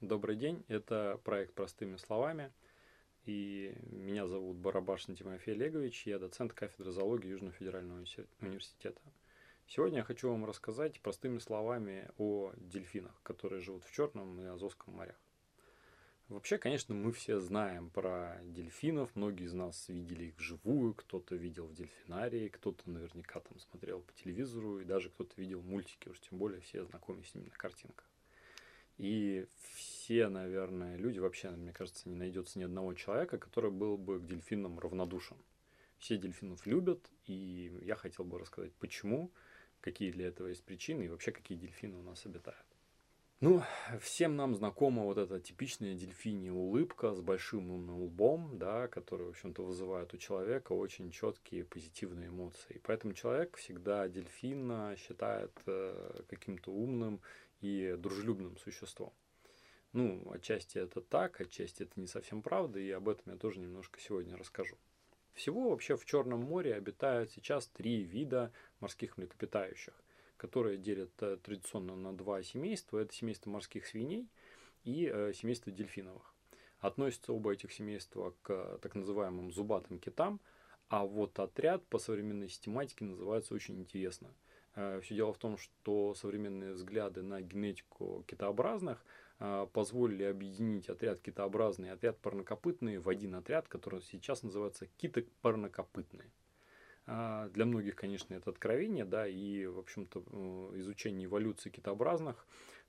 [0.00, 2.52] Добрый день, это проект «Простыми словами».
[3.24, 8.04] И меня зовут Барабашин Тимофей Олегович, я доцент кафедры зоологии Южного федерального
[8.40, 9.00] университета.
[9.66, 14.94] Сегодня я хочу вам рассказать простыми словами о дельфинах, которые живут в Черном и Азовском
[14.94, 15.16] морях.
[16.28, 21.66] Вообще, конечно, мы все знаем про дельфинов, многие из нас видели их вживую, кто-то видел
[21.66, 26.38] в дельфинарии, кто-то наверняка там смотрел по телевизору, и даже кто-то видел мультики, уж тем
[26.38, 28.06] более все знакомы с ними на картинках.
[29.04, 34.18] И все, наверное, люди, вообще, мне кажется, не найдется ни одного человека, который был бы
[34.18, 35.36] к дельфинам равнодушен.
[35.98, 39.30] Все дельфинов любят, и я хотел бы рассказать, почему,
[39.82, 42.64] какие для этого есть причины и вообще какие дельфины у нас обитают.
[43.40, 43.62] Ну,
[44.00, 49.30] всем нам знакома вот эта типичная дельфинья улыбка с большим умным лбом, да, которая, в
[49.32, 52.80] общем-то, вызывает у человека очень четкие позитивные эмоции.
[52.84, 57.20] Поэтому человек всегда дельфина считает э, каким-то умным
[57.60, 59.12] и дружелюбным существом.
[59.92, 64.00] Ну, отчасти это так, отчасти это не совсем правда, и об этом я тоже немножко
[64.00, 64.76] сегодня расскажу.
[65.32, 69.94] Всего вообще в Черном море обитают сейчас три вида морских млекопитающих,
[70.36, 72.98] которые делят э, традиционно на два семейства.
[72.98, 74.28] Это семейство морских свиней
[74.82, 76.34] и э, семейство дельфиновых.
[76.80, 80.40] Относятся оба этих семейства к так называемым зубатым китам,
[80.88, 84.43] а вот отряд по современной систематике называется очень интересно– Э,
[84.74, 89.04] Все дело в том, что современные взгляды на генетику китообразных
[89.38, 96.28] э, позволили объединить отряд китообразный и отряд парнокопытный в один отряд, который сейчас называется китопарнокопытные.
[97.06, 102.44] Э, для многих, конечно, это откровение, да, и, в общем-то, изучение эволюции китообразных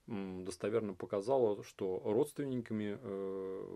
[0.08, 2.95] достоверно показало, что родственниками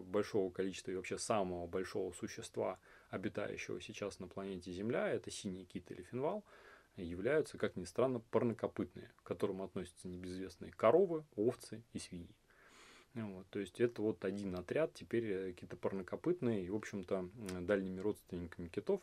[0.04, 2.80] большого количества и вообще самого большого существа,
[3.10, 6.44] обитающего сейчас на планете Земля, это синий кит или финвал–
[6.96, 12.36] являются, как ни странно, парнокопытные, к которым относятся небезвестные коровы, овцы и свиньи.
[13.16, 17.30] Вот, то есть это вот один отряд, теперь э, какие-то парнокопытные, и, в общем-то,
[17.62, 19.02] дальними родственниками китов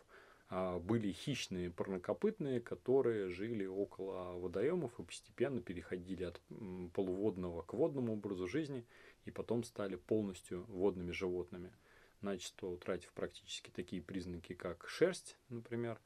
[0.48, 6.41] а, были хищные парнокопытные, которые жили около водоемов и постепенно переходили от
[6.92, 8.86] полуводного к водному образу жизни
[9.25, 11.72] и потом стали полностью водными животными,
[12.20, 15.98] начисто утратив практически такие признаки, как шерсть, например,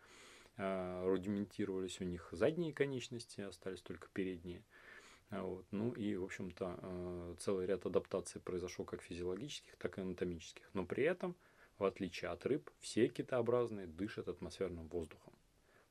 [0.56, 4.62] рудиментировались у них задние конечности, остались только передние.
[5.31, 5.65] А, вот.
[5.71, 10.69] Ну и, в общем-то, а, целый ряд адаптаций произошел как физиологических, так и анатомических.
[10.75, 11.37] Но при этом,
[11.78, 15.33] в отличие от рыб, все китообразные дышат атмосферным воздухом.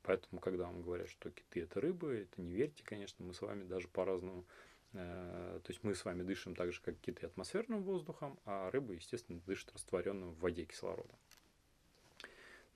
[0.04, 3.64] Поэтому, когда вам говорят, что киты это рыбы, это не верьте, конечно, мы с вами
[3.64, 4.46] даже по-разному.
[4.92, 9.40] То есть мы с вами дышим так же, как киты атмосферным воздухом, а рыбы, естественно,
[9.46, 11.16] дышат растворенным в воде кислородом.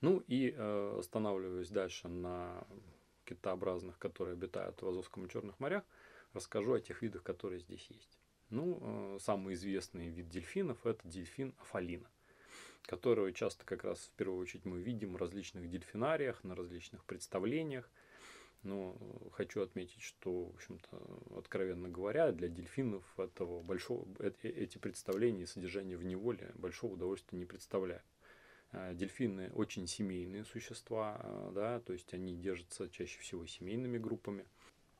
[0.00, 2.66] Ну и э, останавливаясь дальше на
[3.24, 5.84] китообразных, которые обитают в Азовском и Черных морях,
[6.32, 8.18] расскажу о тех видах, которые здесь есть.
[8.50, 12.08] Ну, э, самый известный вид дельфинов– это дельфин афалина,
[12.82, 17.90] которого часто как раз в первую очередь мы видим в различных дельфинариях, на различных представлениях.
[18.62, 18.96] Но
[19.32, 25.46] хочу отметить, что, в общем-то, откровенно говоря, для дельфинов этого большого, э, эти представления и
[25.46, 28.04] содержание в неволе большого удовольствия не представляют.
[28.74, 34.44] Э, дельфины очень семейные существа, э, да, то есть они держатся чаще всего семейными группами.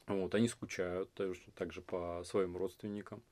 [0.06, 1.10] Вот, они скучают
[1.54, 3.22] также по своим родственникам,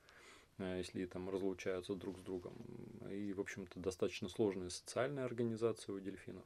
[0.59, 2.55] э, если там разлучаются друг с другом.
[3.11, 6.45] И, в общем-то, достаточно сложная социальная организация у дельфинов.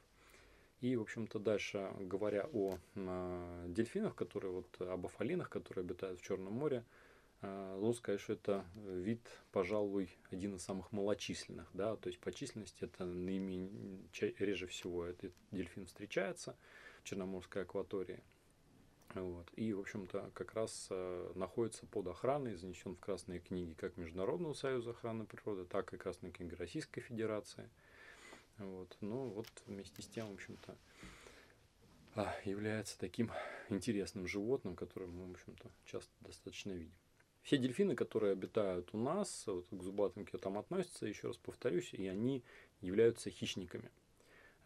[0.83, 2.77] И, в общем-то, дальше, говоря о
[3.67, 6.85] дельфинах, которые вот об афалинах, которые обитают в Черном море,
[7.43, 9.21] Должен сказать, что это вид,
[9.53, 11.69] пожалуй, один из самых малочисленных.
[11.75, 11.97] Да?
[11.97, 14.01] То есть по численности это наименее,
[14.39, 16.57] реже всего этот дельфин встречается
[17.03, 18.23] в Черноморской акватории.
[19.15, 19.51] Вот.
[19.55, 24.53] И, в общем-то, как раз э, находится под охраной, занесен в красные книги как Международного
[24.53, 27.71] союза охраны природы, так и Красной книги Российской Федерации.
[28.59, 28.97] Вот.
[29.01, 30.77] Но вот вместе с тем, в общем-то,
[32.15, 33.31] а, является таким
[33.69, 36.99] интересным животным, которое мы, в общем-то, часто достаточно видим.
[37.47, 42.09] Все дельфины, которые обитают у нас, вот к зубатым китам относятся, еще раз повторюсь, и
[42.09, 42.43] они
[42.81, 43.89] являются хищниками.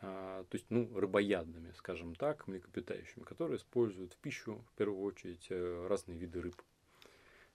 [0.00, 5.46] А, то есть, ну, рыбоядными, скажем так, млекопитающими, которые используют в пищу, в первую очередь,
[5.50, 6.56] э, разные виды рыб.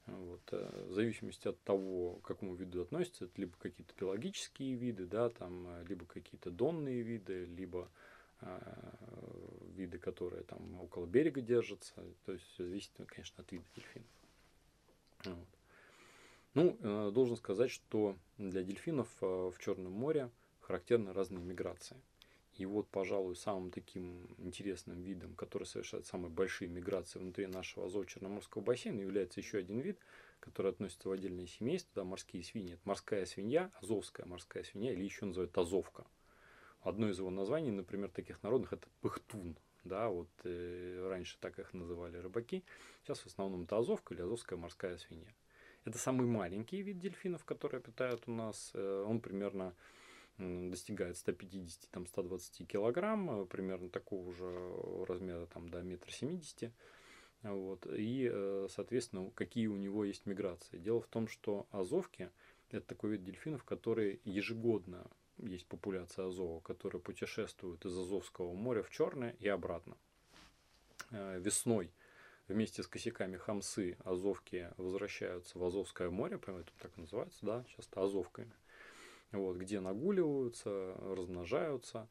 [0.06, 0.42] Вот.
[0.52, 5.30] Э, в зависимости от того, к какому виду относятся, это либо какие-то биологические виды, да,
[5.30, 7.90] там, э, либо какие-то донные виды, либо
[8.42, 8.60] э,
[9.76, 11.96] виды, которые там около берега держатся.
[12.28, 14.08] То есть зависит, конечно, от вида дельфинов.
[15.34, 15.48] Вот.
[16.54, 20.30] Ну, э, должен сказать, что для дельфинов э, в Черном море
[20.62, 21.98] характерны разные миграции.
[22.54, 28.62] И вот, пожалуй, самым таким интересным видом, который совершает самые большие миграции внутри нашего Азово-Черноморского
[28.62, 30.00] бассейна, является еще один вид,
[30.40, 32.76] которые относятся в отдельное семейство, да, морские свиньи.
[32.76, 36.06] Это морская свинья, азовская морская свинья, или еще называют азовка.
[36.80, 39.58] Одно из его названий, например, таких народных, это пыхтун.
[39.86, 42.64] Да, вот э, раньше так их называли рыбаки.
[43.04, 45.32] Сейчас в основном это азовка или азовская морская свинья.
[45.86, 48.72] Это самый маленький вид дельфинов, которые питают у нас.
[48.74, 49.76] Э, он примерно
[50.38, 56.74] достигает 150-120 килограмм, э, примерно такого же размера там, до метра семидесяти.
[57.44, 57.86] Вот.
[57.96, 60.80] И, э, соответственно, какие у него есть миграции.
[60.80, 62.32] Дело в том, что азовки–
[62.72, 65.06] это такой вид дельфинов, который ежегодно
[65.38, 69.98] есть популяция азова, которая путешествует из Азовского моря в Черное и обратно.
[71.12, 71.92] Э, весной
[72.48, 78.54] вместе с косяками хамсы азовки возвращаются в Азовское море, понимаете, так называется, да, часто азовками,
[79.32, 82.08] вот, где нагуливаются, размножаются.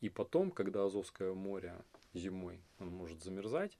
[0.00, 1.74] И потом, когда Азовское море
[2.12, 3.78] зимой он может замерзать,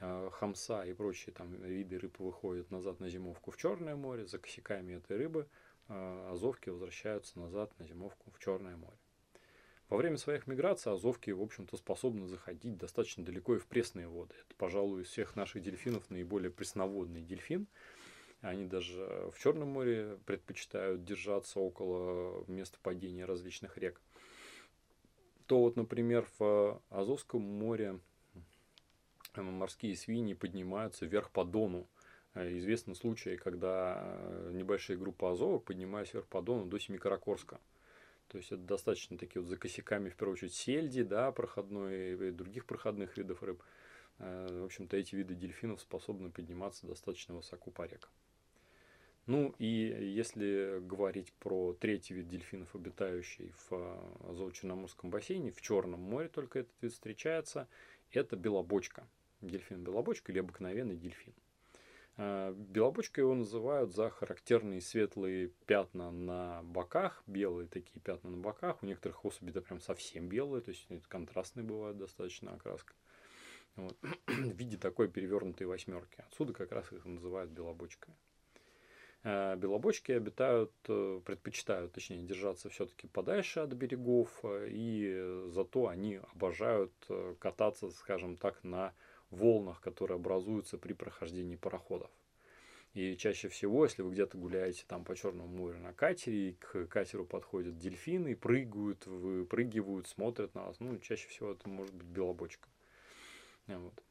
[0.00, 4.38] э, хамса и прочие там виды рыб выходят назад на зимовку в Черное море, за
[4.38, 5.48] косяками этой рыбы
[5.88, 8.96] азовки возвращаются назад на зимовку в Черное море.
[9.88, 14.34] Во время своих миграций азовки, в общем-то, способны заходить достаточно далеко и в пресные воды.
[14.34, 17.66] Это, пожалуй, из всех наших дельфинов наиболее пресноводный дельфин.
[18.42, 24.00] Они даже в Черном море предпочитают держаться около места падения различных рек.
[25.46, 27.98] То вот, например, в Азовском море
[29.34, 31.88] морские свиньи поднимаются вверх по Дону.
[32.46, 34.16] Известны случаи, когда
[34.52, 37.60] небольшие группы азовок поднимаются вверх по Дону до Семикаракорска.
[38.28, 42.30] То есть это достаточно такие вот за косяками, в первую очередь, сельди, да, проходной и
[42.30, 43.62] других проходных видов рыб.
[44.18, 48.10] Э, в общем-то, эти виды дельфинов способны подниматься достаточно высоко по рекам.
[49.26, 56.00] Ну и если говорить про третий вид дельфинов, обитающий в э, Азово-Черноморском бассейне, в Черном
[56.00, 57.68] море только этот вид встречается,
[58.10, 59.06] это белобочка.
[59.40, 61.34] Дельфин белобочка или обыкновенный дельфин.
[62.20, 68.82] А, белобочкой его называют за характерные светлые пятна на боках, белые такие пятна на боках.
[68.82, 72.92] У некоторых особей это прям совсем белые, то есть это контрастные бывают достаточно окраска.
[73.76, 73.96] Вот.
[74.26, 76.24] В виде такой перевернутой восьмерки.
[76.26, 78.16] Отсюда как раз их называют белобочками.
[79.22, 86.20] А, белобочки обитают, э, предпочитают, точнее, держаться все-таки подальше от берегов, э, и зато они
[86.32, 88.92] обожают э, кататься, скажем так, на
[89.30, 92.10] волнах, которые образуются при прохождении пароходов.
[92.94, 96.86] И чаще всего, если вы где-то гуляете там по Черному морю на катере, и к
[96.86, 102.68] катеру подходят дельфины, прыгают, выпрыгивают, смотрят на вас, ну, чаще всего это может быть белобочка.
[103.66, 104.02] Вот.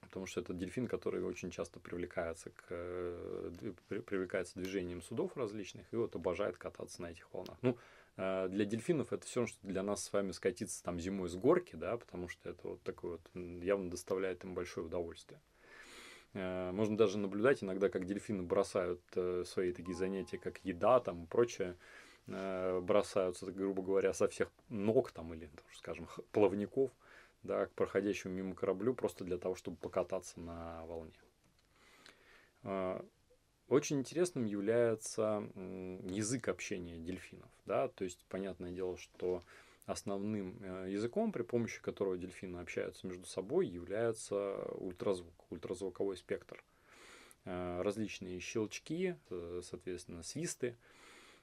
[0.00, 3.72] Потому что это дельфин, который очень часто привлекается, к, э,
[4.06, 7.58] привлекается движением судов различных и вот обожает кататься на этих волнах.
[7.60, 7.76] Ну,
[8.18, 11.96] для дельфинов это все, что для нас с вами скатиться там зимой с горки, да,
[11.96, 15.40] потому что это вот такое вот явно доставляет им большое удовольствие.
[16.34, 19.00] Э, можно даже наблюдать иногда, как дельфины бросают
[19.44, 21.76] свои такие занятия, как еда там и прочее,
[22.26, 26.90] бросаются, грубо говоря, со всех ног там или, скажем, плавников–
[27.42, 31.12] да, к проходящему мимо кораблю просто для того, чтобы покататься на волне.
[33.68, 35.46] Очень интересным является
[36.04, 37.50] язык общения дельфинов.
[37.66, 37.88] Да?
[37.88, 39.42] То есть, понятное дело, что
[39.84, 46.62] основным э, языком, при помощи которого дельфины общаются между собой, является ультразвук, ультразвуковой спектр.
[47.44, 50.76] А, различные щелчки, э, соответственно, свисты,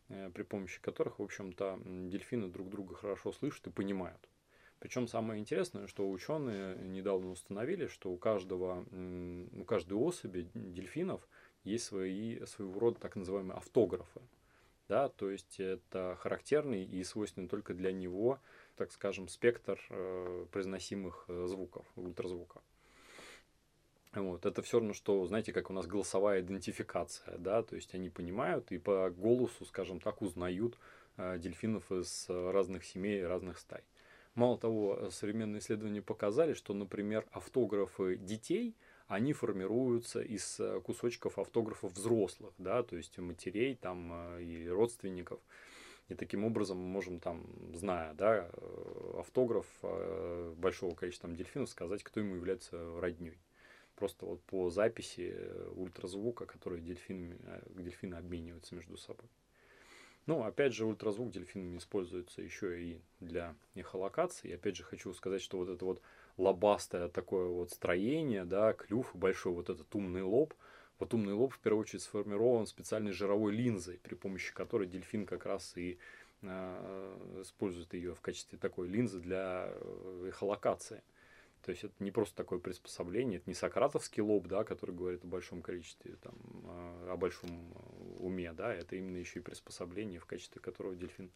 [0.10, 4.30] э, при помощи которых, в общем-то, дельфины друг друга хорошо слышат и понимают.
[4.80, 8.86] Причем самое интересное, что ученые недавно установили, что у каждого,
[9.54, 11.28] у каждой особи дельфинов
[11.66, 14.22] есть свои, своего рода так называемые автографы.
[14.88, 18.40] Да, то есть это характерный и свойственный только для него,
[18.76, 22.62] так скажем, спектр э, произносимых э, звуков, ультразвука.
[24.14, 24.46] Вот.
[24.46, 28.72] Это все равно, что, знаете, как у нас голосовая идентификация, да, то есть они понимают
[28.72, 30.78] и по голосу, скажем так, узнают
[31.18, 33.82] э, дельфинов из э, разных семей, разных стай.
[34.36, 38.76] Мало того, современные исследования показали, что, например, автографы детей,
[39.08, 45.40] они формируются из э, кусочков автографов взрослых, да, то есть матерей там э, и родственников.
[46.08, 49.66] И таким образом мы можем там, зная, да, э, автограф
[50.58, 53.38] большого количества там, дельфинов, сказать, кто ему является родней.
[53.96, 55.36] Просто вот по записи
[55.76, 59.30] ультразвука, который дельфин, дельфины обмениваются между собой.
[60.26, 64.50] Ну, опять же, ультразвук дельфинами используется еще и для эхолокации.
[64.50, 66.02] И опять же хочу сказать, что вот это вот
[66.38, 70.54] лобастое такое вот строение, да, клюв большой вот этот умный лоб,
[71.00, 75.46] вот умный лоб в первую очередь сформирован специальной жировой линзой, при помощи которой дельфин как
[75.46, 75.98] раз и
[76.42, 81.04] э, использует ее в качестве такой линзы для э, эхолокации.
[81.66, 85.28] То есть это не просто такое приспособление, это не сократовский лоб, да, который говорит о
[85.28, 86.36] большом количестве, там,
[86.68, 87.74] а, о большом
[88.20, 91.32] уме, да, это именно еще и приспособление, в качестве которого дельфин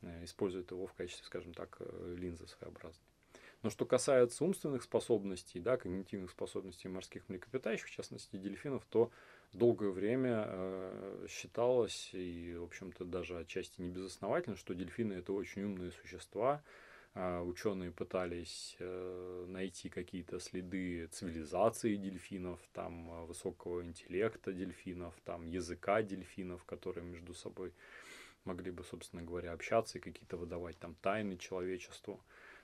[0.00, 3.11] э, использует его в качестве, скажем так, э, линзы своеобразной.
[3.62, 9.10] Но что касается умственных способностей, да, когнитивных способностей морских млекопитающих, в частности дельфинов, то
[9.52, 15.62] долгое время э, считалось, и, в общем-то, даже отчасти не безосновательно, что дельфины это очень
[15.62, 16.62] умные существа.
[17.14, 25.46] Э, ученые пытались э, найти какие-то следы цивилизации дельфинов, там, э, высокого интеллекта дельфинов, там,
[25.46, 27.72] языка дельфинов, которые между собой
[28.44, 32.20] могли бы, собственно говоря, общаться и какие-то выдавать там тайны человечеству.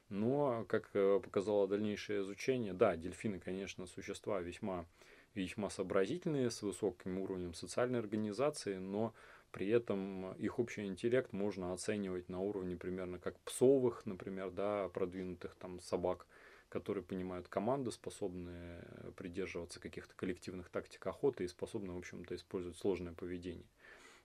[0.08, 4.86] Но, как э, показало дальнейшее изучение, да, дельфины, конечно, существа весьма
[5.34, 9.14] весьма сообразительные, с высоким уровнем социальной организации, но
[9.52, 15.54] при этом их общий интеллект можно оценивать на уровне примерно как псовых, например, да, продвинутых
[15.56, 16.26] там собак,
[16.68, 18.82] которые понимают команды, способны
[19.16, 23.66] придерживаться каких-то коллективных тактик охоты и способны, в общем-то, использовать сложное поведение.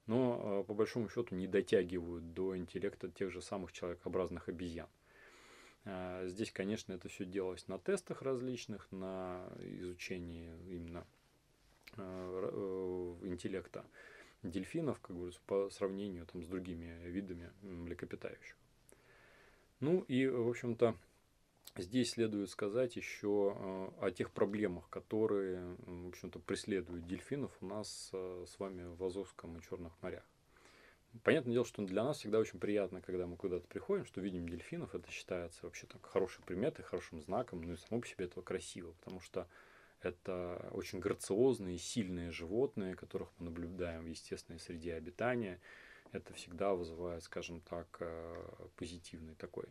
[0.08, 4.90] Но, э, по большому счету, не дотягивают до интеллекта тех же самых человекообразных обезьян.
[5.86, 11.06] А, здесь, конечно, это все делалось на тестах различных, на изучении именно
[11.98, 13.86] а, э, интеллекта
[14.44, 18.56] дельфинов, как говорится, по сравнению там, с другими видами млекопитающих.
[19.80, 20.96] Ну и, в общем-то,
[21.76, 28.10] здесь следует сказать еще а, о тех проблемах, которые, в общем-то, преследуют дельфинов у нас
[28.14, 30.24] с вами в Азовском и Черных морях.
[31.22, 34.96] Понятное дело, что для нас всегда очень приятно, когда мы куда-то приходим, что видим дельфинов.
[34.96, 37.62] Это считается вообще так хорошей приметой, хорошим знаком.
[37.62, 39.48] Ну и само по себе этого красиво, потому что
[40.02, 45.62] это очень грациозные, сильные животные, которых мы наблюдаем в естественной среде обитания.
[46.12, 48.36] Это всегда вызывает, скажем так, э,
[48.76, 49.66] позитивный такой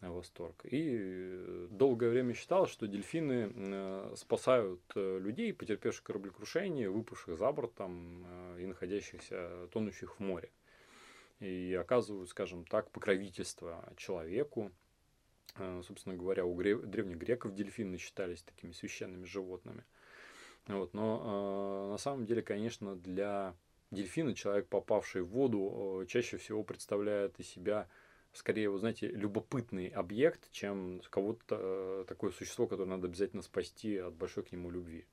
[0.00, 0.64] э, восторг.
[0.64, 8.56] И э, долгое время считалось, что дельфины спасают людей, потерпевших кораблекрушение, выпавших за борт там,
[8.58, 10.50] и находящихся, тонущих в море
[11.40, 14.72] и оказывают, скажем так, покровительство человеку.
[15.56, 19.84] Э, собственно говоря, у древних греков дельфины считались такими священными животными.
[20.66, 23.54] Вот, но э, на самом деле, конечно, для
[23.90, 27.88] дельфина человек, попавший в воду, э, чаще всего представляет из себя
[28.32, 34.44] скорее, вы знаете, любопытный объект, чем кого-то такое существо, которое надо обязательно спасти от большой
[34.44, 35.06] к нему любви.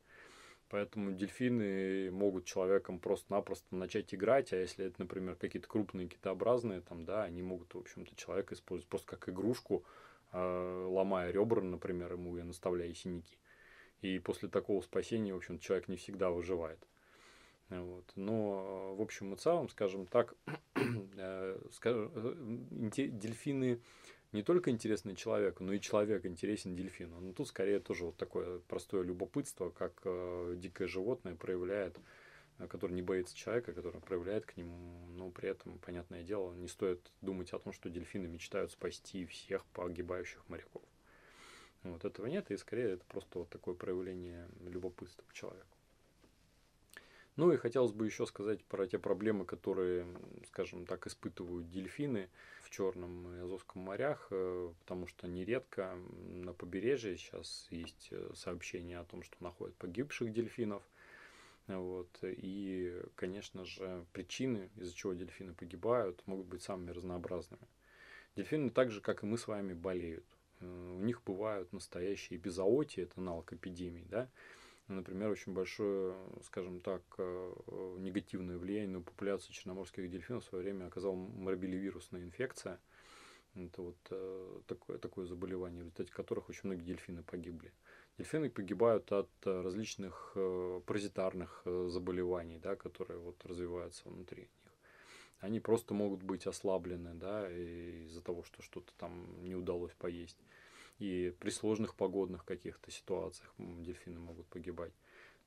[0.69, 7.05] Поэтому дельфины могут человеком просто-напросто начать играть, а если это, например, какие-то крупные китообразные, там,
[7.05, 9.83] да, они могут, в общем-то, человека использовать просто как игрушку,
[10.31, 13.37] э, ломая ребра, например, ему и наставляя синяки.
[14.01, 16.79] И после такого спасения, в общем человек не всегда выживает.
[17.69, 18.11] Вот.
[18.15, 20.35] Но, в общем и целом, скажем так,
[20.75, 22.33] э, э,
[22.77, 23.81] дельфины
[24.35, 27.19] не только интересный человек, но и человек интересен дельфину.
[27.21, 31.97] Но тут скорее тоже вот такое простое любопытство, как э, дикое животное проявляет,
[32.59, 36.67] э, которое не боится человека, которое проявляет к нему, но при этом, понятное дело, не
[36.67, 40.83] стоит думать о том, что дельфины мечтают спасти всех погибающих моряков.
[41.83, 45.74] Вот этого нет, и скорее это просто вот такое проявление любопытства к человеку.
[47.35, 50.07] Ну и хотелось бы еще сказать про те проблемы, которые,
[50.47, 52.29] скажем так, испытывают дельфины
[52.61, 55.97] в Черном и Азовском морях, э, потому что нередко
[56.29, 60.81] на побережье сейчас есть э, сообщения о том, что находят погибших дельфинов.
[61.67, 62.07] Вот.
[62.21, 67.67] И, конечно же, причины, из-за чего дельфины погибают, могут быть самыми разнообразными.
[68.37, 70.25] Дельфины так же, как и мы с вами, болеют.
[70.61, 74.29] Э, у них бывают настоящие безоотии, это аналог эпидемий, да,
[74.87, 77.53] например, очень большое, скажем так, э,
[77.99, 82.79] негативное влияние на популяцию черноморских дельфинов в свое время оказала морбилевирусная инфекция.
[83.55, 87.71] Это вот э, такое, такое заболевание, в результате которых очень многие дельфины погибли.
[88.17, 90.31] Дельфины погибают от э, различных
[90.85, 94.49] паразитарных заболеваний, да, которые вот развиваются внутри них.
[95.39, 100.37] Они просто могут быть ослаблены да, из-за того, что что-то там не удалось поесть
[100.99, 104.93] и при сложных погодных каких-то ситуациях дельфины могут погибать.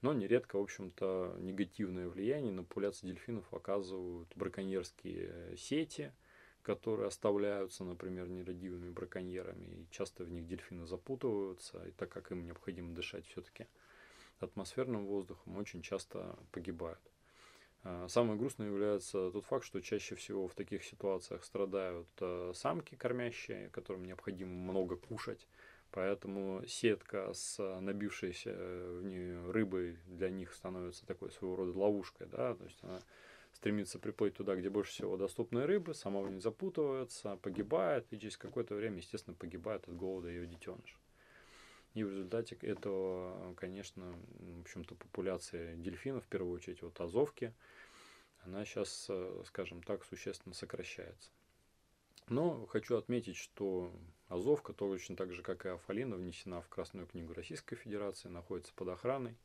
[0.00, 6.12] Но нередко, в общем-то, негативное влияние на популяцию дельфинов оказывают браконьерские сети,
[6.62, 12.44] которые оставляются, например, нерадивыми браконьерами, и часто в них дельфины запутываются, и так как им
[12.44, 13.66] необходимо дышать все-таки
[14.38, 17.00] атмосферным воздухом, очень часто погибают.
[17.84, 22.94] А, самое грустное является тот факт, что чаще всего в таких ситуациях страдают э, самки
[22.94, 25.46] кормящие, которым необходимо много кушать.
[25.90, 32.26] Поэтому сетка с набившейся э, в нее рыбой для них становится такой своего рода ловушкой.
[32.26, 32.54] Да?
[32.54, 33.00] То есть она
[33.52, 38.36] стремится приплыть туда, где больше всего доступной рыбы, сама в ней запутывается, погибает, и через
[38.36, 40.98] какое-то время, естественно, погибает от голода ее детеныш.
[41.98, 47.52] И в результате этого, конечно, в общем-то, популяция дельфинов, в первую очередь, вот Азовки,
[48.44, 49.10] она сейчас,
[49.46, 51.32] скажем так, существенно сокращается.
[52.28, 53.92] Но хочу отметить, что
[54.28, 58.90] Азовка, точно так же, как и Афалина, внесена в Красную книгу Российской Федерации, находится под
[58.90, 59.36] охраной.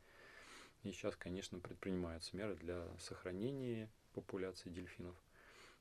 [0.84, 5.16] И сейчас, конечно, предпринимаются меры для сохранения популяции дельфинов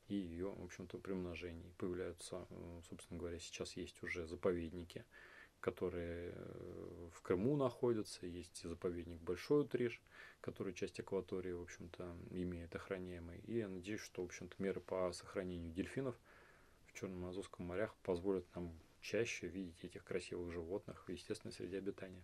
[0.08, 1.72] и ее, в общем-то, примножений.
[1.78, 5.06] Появляются, э, собственно говоря, сейчас есть уже заповедники,
[5.64, 10.02] которые э, в Крыму находятся, есть заповедник Большой Утриж,
[10.42, 13.40] который часть акватории, в общем-то, имеет охраняемый.
[13.48, 16.20] И я надеюсь, что, в общем-то, меры по сохранению дельфинов
[16.88, 22.24] в Черном Азовском морях позволят нам чаще видеть этих красивых животных в естественной среде обитания.